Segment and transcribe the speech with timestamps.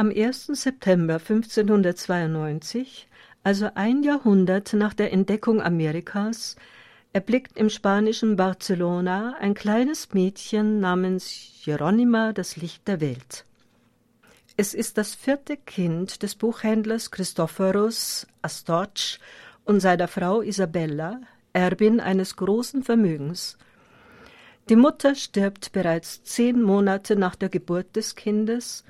[0.00, 0.46] Am 1.
[0.54, 3.06] September 1592,
[3.44, 6.56] also ein Jahrhundert nach der Entdeckung Amerikas,
[7.12, 13.44] erblickt im spanischen Barcelona ein kleines Mädchen namens Jeronima das Licht der Welt.
[14.56, 19.20] Es ist das vierte Kind des Buchhändlers Christophorus Astorch
[19.66, 21.20] und seiner Frau Isabella,
[21.52, 23.58] Erbin eines großen Vermögens.
[24.70, 28.82] Die Mutter stirbt bereits zehn Monate nach der Geburt des Kindes,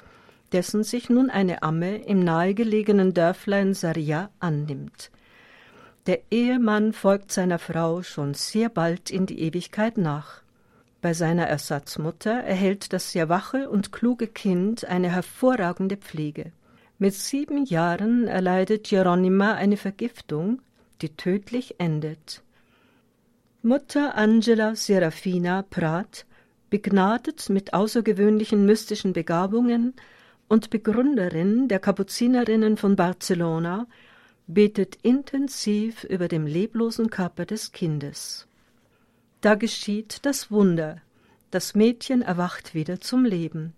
[0.52, 5.10] dessen sich nun eine Amme im nahegelegenen Dörflein Saria annimmt.
[6.06, 10.42] Der Ehemann folgt seiner Frau schon sehr bald in die Ewigkeit nach.
[11.02, 16.52] Bei seiner Ersatzmutter erhält das sehr wache und kluge Kind eine hervorragende Pflege.
[16.98, 20.60] Mit sieben Jahren erleidet Hieronyma eine Vergiftung,
[21.00, 22.42] die tödlich endet.
[23.62, 26.26] Mutter Angela Serafina Prat,
[26.70, 29.94] begnadet mit außergewöhnlichen mystischen Begabungen
[30.50, 33.86] und Begründerin der Kapuzinerinnen von Barcelona,
[34.48, 38.48] betet intensiv über dem leblosen Körper des Kindes.
[39.42, 41.00] Da geschieht das Wunder.
[41.52, 43.74] Das Mädchen erwacht wieder zum Leben.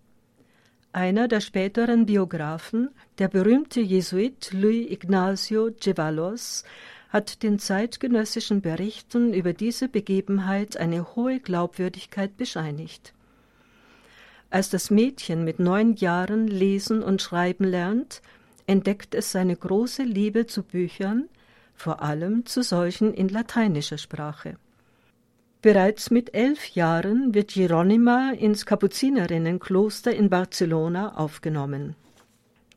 [0.92, 6.64] Einer der späteren Biografen, der berühmte Jesuit Luis Ignacio Ceballos,
[7.10, 13.12] hat den zeitgenössischen Berichten über diese Begebenheit eine hohe Glaubwürdigkeit bescheinigt.
[14.52, 18.20] Als das Mädchen mit neun Jahren lesen und schreiben lernt,
[18.66, 21.30] entdeckt es seine große Liebe zu Büchern,
[21.74, 24.58] vor allem zu solchen in lateinischer Sprache.
[25.62, 31.96] Bereits mit elf Jahren wird Hieronyma ins Kapuzinerinnenkloster in Barcelona aufgenommen.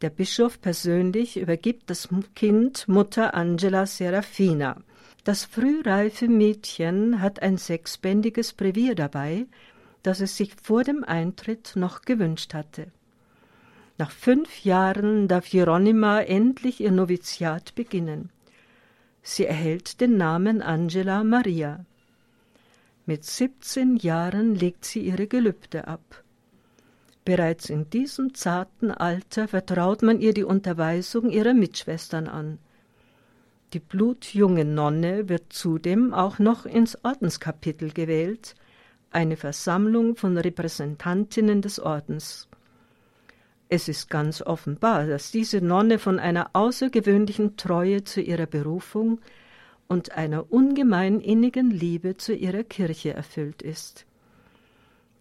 [0.02, 4.78] Der Bischof persönlich übergibt das Kind Mutter Angela Serafina.
[5.26, 9.48] Das frühreife Mädchen hat ein sechsbändiges Brevier dabei,
[10.06, 12.92] das es sich vor dem Eintritt noch gewünscht hatte.
[13.98, 18.30] Nach fünf Jahren darf Hieronyma endlich ihr Noviziat beginnen.
[19.24, 21.86] Sie erhält den Namen Angela Maria.
[23.08, 26.24] Mit 17 Jahren legt sie ihre Gelübde ab.
[27.24, 32.60] Bereits in diesem zarten Alter vertraut man ihr die Unterweisung ihrer Mitschwestern an.
[33.74, 38.56] Die blutjunge Nonne wird zudem auch noch ins Ordenskapitel gewählt,
[39.16, 42.50] eine Versammlung von Repräsentantinnen des Ordens.
[43.70, 49.22] Es ist ganz offenbar, dass diese Nonne von einer außergewöhnlichen Treue zu ihrer Berufung
[49.88, 54.06] und einer ungemein innigen Liebe zu ihrer Kirche erfüllt ist.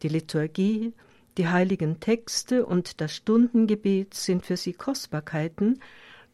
[0.02, 0.92] Die Liturgie,
[1.38, 5.80] die heiligen Texte und das Stundengebet sind für sie Kostbarkeiten,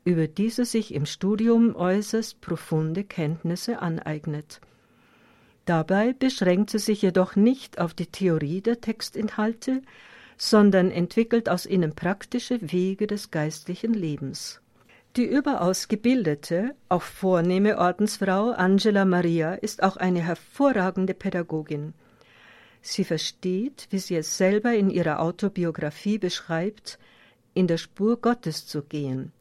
[0.04, 4.62] über die sie sich im Studium äußerst profunde Kenntnisse aneignet.
[5.64, 9.82] Dabei beschränkt sie sich jedoch nicht auf die Theorie der Textinhalte,
[10.36, 14.60] sondern entwickelt aus ihnen praktische Wege des geistlichen Lebens.
[15.16, 21.94] Die überaus gebildete, auch vornehme Ordensfrau Angela Maria ist auch eine hervorragende Pädagogin.
[22.80, 26.98] Sie versteht, wie sie es selber in ihrer Autobiografie beschreibt,
[27.54, 29.32] in der Spur Gottes zu gehen.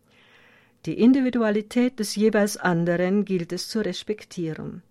[0.85, 4.81] Die Individualität des jeweils anderen gilt es zu respektieren.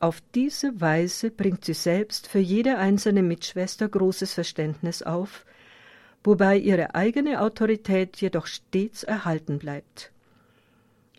[0.00, 5.44] Auf diese Weise bringt sie selbst für jede einzelne Mitschwester großes Verständnis auf,
[6.24, 10.10] wobei ihre eigene Autorität jedoch stets erhalten bleibt.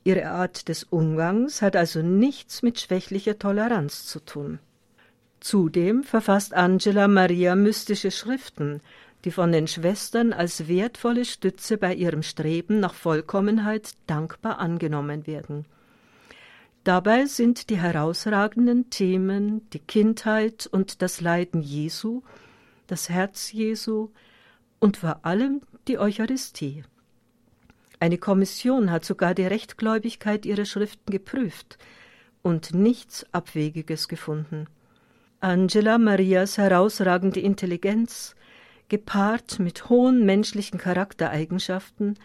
[0.04, 4.58] Ihre Art des Umgangs hat also nichts mit schwächlicher Toleranz zu tun.
[5.42, 8.82] Zudem verfasst Angela Maria mystische Schriften,
[9.26, 15.66] die von den Schwestern als wertvolle Stütze bei ihrem Streben nach Vollkommenheit dankbar angenommen werden.
[16.84, 22.24] Dabei sind die herausragenden Themen die Kindheit und das Leiden Jesu,
[22.88, 24.10] das Herz Jesu,
[24.80, 26.84] und vor allem die Eucharistie.
[28.00, 31.78] Eine Kommission hat sogar die Rechtgläubigkeit ihrer Schriften geprüft
[32.42, 34.66] und nichts Abwegiges gefunden.
[35.40, 38.36] Angela Marias herausragende Intelligenz,
[38.90, 42.18] gepaart mit hohen menschlichen Charaktereigenschaften,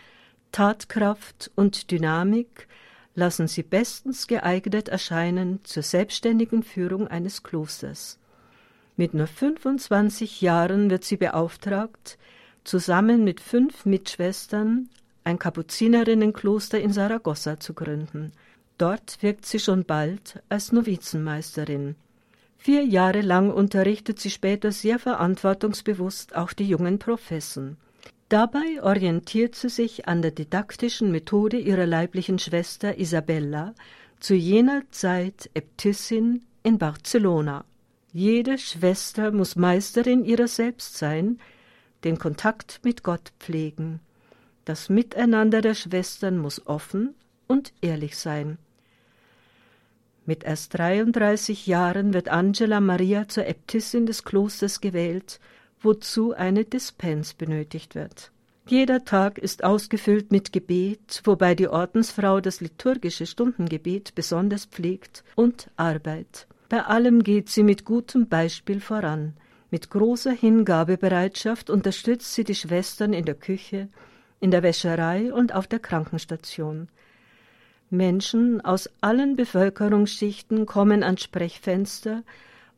[0.50, 2.68] Tatkraft und Dynamik,
[3.16, 8.18] lassen sie bestens geeignet erscheinen zur selbstständigen Führung eines Klosters.
[8.96, 12.18] Mit nur 25 Jahren wird sie beauftragt,
[12.62, 14.88] zusammen mit fünf Mitschwestern
[15.24, 18.32] ein Kapuzinerinnenkloster in Saragossa zu gründen.
[18.78, 21.96] Dort wirkt sie schon bald als Novizenmeisterin.
[22.58, 27.76] Vier Jahre lang unterrichtet sie später sehr verantwortungsbewusst auch die jungen Professen.
[28.28, 33.74] Dabei orientiert sie sich an der didaktischen Methode ihrer leiblichen Schwester Isabella,
[34.18, 37.64] zu jener Zeit Äbtissin in Barcelona.
[38.12, 41.38] Jede Schwester muss Meisterin ihrer selbst sein,
[42.02, 44.00] den Kontakt mit Gott pflegen.
[44.64, 47.14] Das Miteinander der Schwestern muss offen
[47.46, 48.58] und ehrlich sein.
[50.24, 55.38] Mit erst 33 Jahren wird Angela Maria zur Äbtissin des Klosters gewählt,
[55.86, 58.30] wozu eine Dispens benötigt wird.
[58.68, 65.70] Jeder Tag ist ausgefüllt mit Gebet, wobei die Ordensfrau das liturgische Stundengebet besonders pflegt, und
[65.76, 66.48] Arbeit.
[66.68, 69.34] Bei allem geht sie mit gutem Beispiel voran.
[69.70, 73.88] Mit großer Hingabebereitschaft unterstützt sie die Schwestern in der Küche,
[74.40, 76.88] in der Wäscherei und auf der Krankenstation.
[77.88, 82.24] Menschen aus allen Bevölkerungsschichten kommen ans Sprechfenster,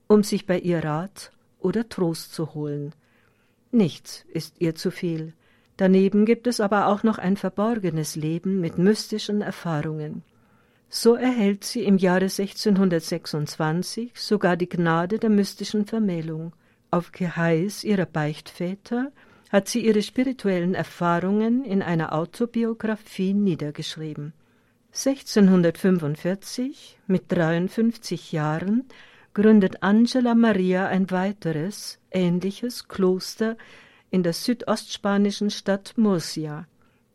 [0.07, 2.93] um sich bei ihr Rat oder Trost zu holen.
[3.71, 5.35] Nichts ist ihr zu viel.
[5.77, 10.23] Daneben gibt es aber auch noch ein verborgenes Leben mit mystischen Erfahrungen.
[10.89, 16.53] So erhält sie im Jahre 1626 sogar die Gnade der mystischen Vermählung.
[16.91, 19.13] Auf Geheiß ihrer Beichtväter
[19.51, 24.33] hat sie ihre spirituellen Erfahrungen in einer Autobiografie niedergeschrieben.
[24.93, 28.85] 1645, mit 53 Jahren,
[29.35, 33.57] gründet Angela Maria ein weiteres, ähnliches Kloster
[34.11, 36.67] in der südostspanischen Stadt Murcia.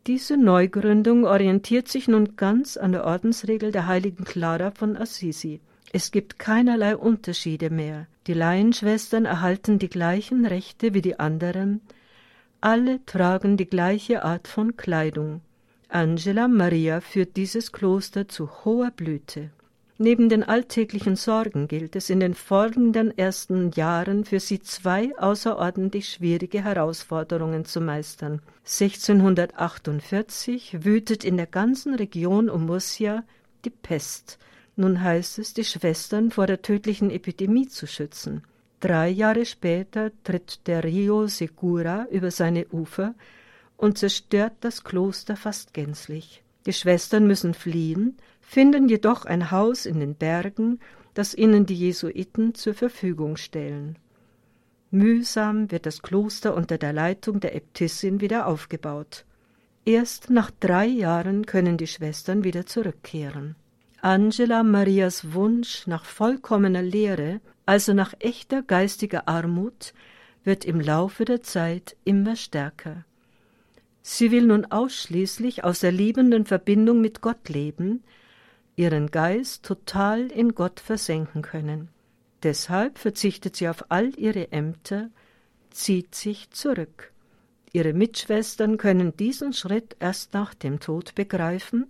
[0.05, 5.61] Diese Neugründung orientiert sich nun ganz an der Ordensregel der heiligen Clara von Assisi.
[5.93, 8.07] Es gibt keinerlei Unterschiede mehr.
[8.27, 11.81] Die Laienschwestern erhalten die gleichen Rechte wie die anderen.
[12.61, 15.41] Alle tragen die gleiche Art von Kleidung.
[15.89, 19.51] Angela Maria führt dieses Kloster zu hoher Blüte.
[20.03, 26.09] Neben den alltäglichen Sorgen gilt es in den folgenden ersten Jahren für sie zwei außerordentlich
[26.09, 28.41] schwierige Herausforderungen zu meistern.
[28.65, 33.23] 1648 wütet in der ganzen Region um Murcia
[33.63, 34.39] die Pest.
[34.75, 38.43] Nun heißt es, die Schwestern vor der tödlichen Epidemie zu schützen.
[38.81, 43.15] Drei Jahre später tritt der Rio Segura über seine Ufer
[43.77, 46.43] und zerstört das Kloster fast gänzlich.
[46.65, 50.79] Die Schwestern müssen fliehen, finden jedoch ein Haus in den Bergen,
[51.15, 53.97] das ihnen die Jesuiten zur Verfügung stellen.
[54.91, 59.25] Mühsam wird das Kloster unter der Leitung der Äbtissin wieder aufgebaut.
[59.85, 63.55] Erst nach drei Jahren können die Schwestern wieder zurückkehren.
[64.01, 69.93] Angela Marias Wunsch nach vollkommener Lehre, also nach echter geistiger Armut,
[70.43, 73.05] wird im Laufe der Zeit immer stärker.
[74.01, 78.03] Sie will nun ausschließlich aus der liebenden Verbindung mit Gott leben,
[78.75, 81.89] ihren Geist total in Gott versenken können.
[82.43, 85.09] Deshalb verzichtet sie auf all ihre Ämter,
[85.69, 87.11] zieht sich zurück.
[87.71, 91.87] Ihre Mitschwestern können diesen Schritt erst nach dem Tod begreifen,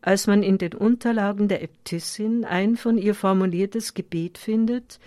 [0.00, 4.98] als man in den Unterlagen der Äbtissin ein von ihr formuliertes Gebet findet,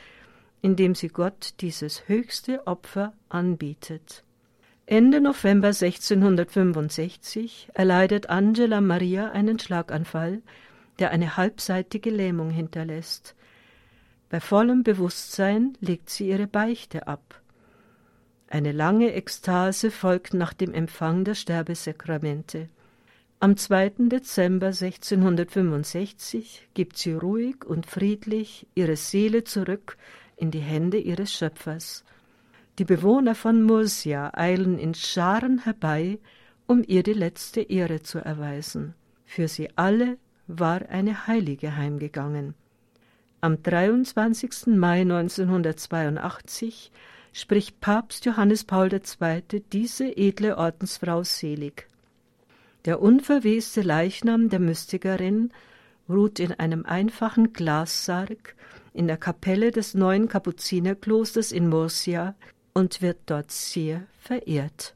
[0.62, 4.24] in dem sie Gott dieses höchste Opfer anbietet.
[4.86, 10.42] Ende November 1665 erleidet Angela Maria einen Schlaganfall,
[11.00, 13.36] der eine halbseitige Lähmung hinterlässt.
[14.30, 17.42] Bei vollem Bewusstsein legt sie ihre Beichte ab.
[18.48, 22.69] Eine lange Ekstase folgt nach dem Empfang der Sterbesakramente.
[23.40, 24.10] Am 2.
[24.10, 29.98] Dezember 1665 gibt sie ruhig und friedlich ihre Seele zurück
[30.38, 32.04] in die Hände ihres Schöpfers.
[32.80, 36.19] Die Bewohner von Murcia eilen in Scharen herbei,
[36.66, 38.96] um ihr die letzte Ehre zu erweisen.
[39.25, 42.55] Für sie alle war eine Heilige heimgegangen.
[43.41, 44.67] Am 23.
[44.67, 46.91] Mai 1982
[47.33, 49.63] spricht Papst Johannes Paul II.
[49.71, 51.88] diese edle Ordensfrau selig.
[52.85, 55.51] Der unverweste Leichnam der Mystikerin
[56.07, 58.55] ruht in einem einfachen Glassarg
[58.93, 62.35] in der Kapelle des neuen Kapuzinerklosters in Murcia
[62.73, 64.95] und wird dort sehr verehrt.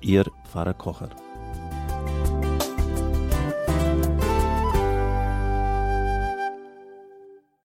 [0.00, 1.08] Ihr Pfarrer Kocher.